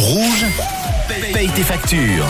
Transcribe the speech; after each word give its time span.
Rouge, 0.00 0.46
paye 1.34 1.50
tes 1.54 1.62
factures. 1.62 2.24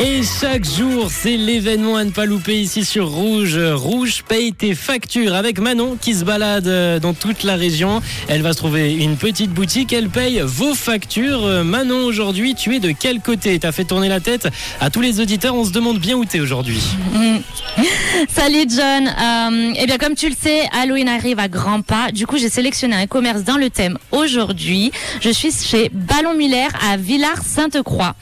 Et 0.00 0.22
chaque 0.22 0.64
jour, 0.64 1.10
c'est 1.10 1.36
l'événement 1.36 1.96
à 1.96 2.04
ne 2.04 2.10
pas 2.10 2.24
louper 2.24 2.60
ici 2.60 2.84
sur 2.84 3.08
Rouge. 3.08 3.58
Rouge 3.58 4.22
paye 4.28 4.52
tes 4.52 4.76
factures 4.76 5.34
avec 5.34 5.58
Manon 5.58 5.96
qui 6.00 6.14
se 6.14 6.24
balade 6.24 6.68
euh, 6.68 7.00
dans 7.00 7.14
toute 7.14 7.42
la 7.42 7.56
région. 7.56 8.00
Elle 8.28 8.42
va 8.42 8.52
se 8.52 8.58
trouver 8.58 8.94
une 8.94 9.16
petite 9.16 9.50
boutique. 9.50 9.92
Elle 9.92 10.08
paye 10.08 10.40
vos 10.44 10.74
factures. 10.74 11.44
Euh, 11.44 11.64
Manon, 11.64 12.04
aujourd'hui, 12.04 12.54
tu 12.54 12.76
es 12.76 12.78
de 12.78 12.92
quel 12.92 13.20
côté? 13.20 13.58
T'as 13.58 13.72
fait 13.72 13.82
tourner 13.82 14.08
la 14.08 14.20
tête 14.20 14.46
à 14.80 14.88
tous 14.88 15.00
les 15.00 15.18
auditeurs. 15.18 15.56
On 15.56 15.64
se 15.64 15.72
demande 15.72 15.98
bien 15.98 16.14
où 16.14 16.24
t'es 16.24 16.38
aujourd'hui. 16.38 16.80
Salut 18.28 18.66
John. 18.68 19.08
Euh, 19.08 19.72
eh 19.76 19.86
bien, 19.86 19.98
comme 19.98 20.14
tu 20.14 20.28
le 20.28 20.36
sais, 20.40 20.62
Halloween 20.80 21.08
arrive 21.08 21.40
à 21.40 21.48
grands 21.48 21.82
pas. 21.82 22.12
Du 22.12 22.24
coup, 22.24 22.38
j'ai 22.38 22.50
sélectionné 22.50 22.94
un 22.94 23.08
commerce 23.08 23.42
dans 23.42 23.56
le 23.56 23.68
thème 23.68 23.98
aujourd'hui. 24.12 24.92
Je 25.20 25.30
suis 25.30 25.50
chez 25.50 25.90
Ballon 25.92 26.34
Muller 26.34 26.68
à 26.88 26.96
Villars-Sainte-Croix. 26.96 28.14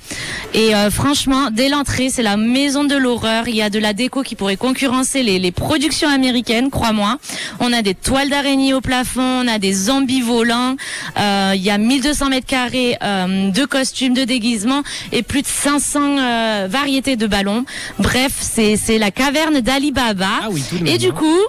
Et 0.54 0.74
euh, 0.74 0.90
franchement, 0.90 1.50
dès 1.50 1.68
l'entrée, 1.68 2.08
c'est 2.08 2.22
la 2.22 2.36
maison 2.36 2.84
de 2.84 2.96
l'horreur. 2.96 3.48
Il 3.48 3.56
y 3.56 3.62
a 3.62 3.70
de 3.70 3.78
la 3.78 3.92
déco 3.92 4.22
qui 4.22 4.36
pourrait 4.36 4.56
concurrencer 4.56 5.22
les, 5.22 5.38
les 5.38 5.52
productions 5.52 6.08
américaines, 6.08 6.70
crois-moi. 6.70 7.18
On 7.60 7.72
a 7.72 7.82
des 7.82 7.94
toiles 7.94 8.30
d'araignée 8.30 8.74
au 8.74 8.80
plafond, 8.80 9.22
on 9.44 9.48
a 9.48 9.58
des 9.58 9.72
zombies 9.72 10.22
volants. 10.22 10.76
Euh, 11.18 11.52
il 11.54 11.62
y 11.62 11.70
a 11.70 11.78
1200 11.78 12.28
mètres 12.30 12.46
carrés 12.46 12.96
euh, 13.02 13.50
de 13.50 13.64
costumes, 13.64 14.14
de 14.14 14.24
déguisements 14.24 14.82
et 15.12 15.22
plus 15.22 15.42
de 15.42 15.46
500 15.46 16.00
euh, 16.18 16.66
variétés 16.70 17.16
de 17.16 17.26
ballons. 17.26 17.64
Bref, 17.98 18.32
c'est 18.40 18.76
c'est 18.76 18.98
la 18.98 19.10
caverne 19.10 19.60
d'Ali 19.60 19.92
Baba. 19.92 20.26
Ah 20.42 20.48
oui, 20.50 20.62
et 20.86 20.98
du 20.98 21.08
hein. 21.08 21.14
coup, 21.16 21.40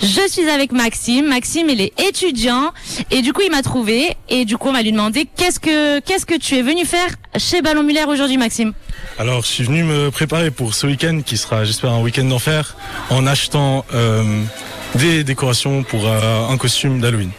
je 0.00 0.28
suis 0.28 0.48
avec 0.48 0.72
Maxime. 0.72 1.26
Maxime, 1.26 1.68
il 1.70 1.80
est 1.80 1.92
étudiant 2.00 2.72
et 3.10 3.22
du 3.22 3.32
coup, 3.32 3.42
il 3.44 3.50
m'a 3.50 3.62
trouvé 3.62 4.16
et 4.28 4.44
du 4.44 4.56
coup, 4.56 4.68
on 4.68 4.72
va 4.72 4.82
lui 4.82 4.92
demander 4.92 5.26
qu'est-ce 5.36 5.60
que 5.60 6.00
qu'est-ce 6.00 6.26
que 6.26 6.38
tu 6.38 6.56
es 6.56 6.62
venu 6.62 6.84
faire 6.84 7.08
chez 7.36 7.62
Ballon 7.62 7.82
Muller 7.82 8.04
aujourd'hui, 8.08 8.36
Maxime? 8.36 8.72
Alors, 9.18 9.42
je 9.42 9.48
suis 9.48 9.64
venu 9.64 9.84
me 9.84 10.10
préparer 10.10 10.50
pour 10.50 10.74
ce 10.74 10.86
week-end 10.86 11.20
qui 11.24 11.36
sera, 11.36 11.64
j'espère, 11.64 11.92
un 11.92 12.02
week-end 12.02 12.24
d'enfer 12.24 12.76
en 13.10 13.26
achetant 13.26 13.84
euh, 13.94 14.42
des 14.96 15.24
décorations 15.24 15.82
pour 15.82 16.06
euh, 16.06 16.48
un 16.48 16.56
costume 16.56 17.00
d'Halloween. 17.00 17.30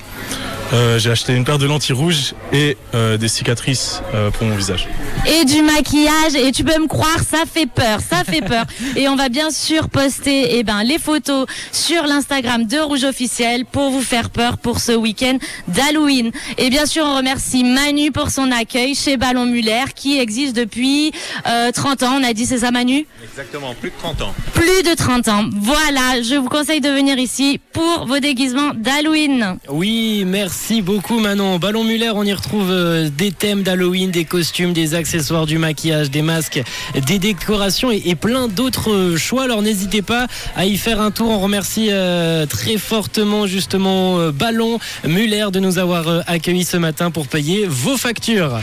Euh, 0.74 0.98
J'ai 1.00 1.12
acheté 1.12 1.34
une 1.36 1.46
paire 1.46 1.58
de 1.60 1.66
lentilles 1.68 1.96
rouges 1.96 2.34
et 2.52 2.76
euh, 2.96 3.18
des 3.18 3.28
cicatrices 3.28 4.02
euh, 4.14 4.32
pour 4.32 4.48
mon 4.48 4.56
visage. 4.56 4.88
et 5.28 5.46
du 5.46 5.62
maquillage 5.62 6.36
et 6.36 6.52
tu 6.52 6.64
peux 6.64 6.80
me 6.82 6.88
croire 6.88 7.20
ça 7.30 7.44
fait 7.52 7.68
peur 7.68 8.00
ça 8.00 8.24
fait 8.24 8.42
peur. 8.42 8.66
Et 8.96 9.08
on 9.08 9.16
va 9.16 9.30
bien 9.30 9.52
sûr 9.52 9.90
poster 9.90 10.58
eh 10.58 10.64
ben 10.64 10.84
les 10.84 10.98
photos 10.98 11.46
sur 11.72 12.04
l'Instagram 12.08 12.66
de 12.66 12.78
Rouge 12.80 13.04
officiel 13.04 13.66
pour 13.66 13.90
vous 13.92 14.02
faire 14.02 14.30
peur 14.30 14.58
pour 14.58 14.80
ce 14.80 14.92
week-end 14.94 15.38
d'Halloween. 15.68 16.32
Et 16.58 16.70
bien 16.70 16.86
sûr 16.86 17.04
on 17.06 17.18
remercie 17.18 17.64
Manu 17.64 18.12
pour 18.12 18.30
son 18.32 18.52
accueil 18.52 18.96
chez 18.96 19.18
Ballon 19.18 19.46
Muller 19.46 19.84
qui 19.96 20.20
existe 20.20 20.56
depuis 20.56 21.12
euh, 21.48 21.72
30 21.72 22.04
ans. 22.04 22.18
On 22.20 22.24
a 22.24 22.34
dit 22.34 22.46
c'est 22.46 22.60
ça 22.60 22.72
Manu? 22.72 23.06
Exactement, 23.24 23.74
plus 23.76 23.90
de 23.92 23.96
30 24.00 24.22
ans. 24.22 24.34
plus 24.54 24.84
de 24.84 24.96
30 24.96 25.28
ans. 25.28 25.44
Voilà 25.62 26.22
je 26.24 26.36
vous 26.36 26.50
conseille 26.50 26.82
de 26.82 26.90
venir 26.90 27.18
ici 27.20 27.60
pour 27.72 28.06
vos 28.08 28.20
déguisements 28.20 28.72
d'Halloween. 28.76 29.58
Oui, 29.70 30.24
merci 30.26 30.55
beaucoup 30.82 31.20
Manon. 31.20 31.60
Ballon 31.60 31.84
Muller, 31.84 32.12
on 32.16 32.24
y 32.24 32.34
retrouve 32.34 32.70
euh, 32.72 33.10
des 33.10 33.32
thèmes 33.32 33.64
d'Halloween, 33.64 34.12
des 34.12 34.26
costumes, 34.26 34.74
des 34.74 34.96
accessoires, 34.96 35.46
du 35.46 35.58
maquillage, 35.58 36.10
des 36.10 36.22
masques, 36.22 36.62
des 37.08 37.20
décorations 37.20 37.92
et, 37.92 38.16
plein 38.16 38.48
d'autres 38.48 38.92
euh, 38.92 39.18
choix. 39.18 39.44
Alors 39.44 39.62
n'hésitez 39.62 40.02
pas 40.02 40.28
à 40.56 40.66
y 40.66 40.78
faire 40.78 41.02
un 41.02 41.12
tour. 41.12 41.30
On 41.30 41.40
remercie 41.40 41.90
euh, 41.92 42.46
très 42.46 42.78
fortement 42.78 43.48
justement 43.48 44.30
Ballon 44.30 44.80
Muller 45.06 45.48
de 45.52 45.60
nous 45.60 45.78
avoir 45.78 46.24
accueillis 46.28 46.66
ce 46.66 46.78
matin 46.78 47.12
pour 47.12 47.28
payer 47.28 47.66
vos 47.68 47.98
factures. 47.98 48.60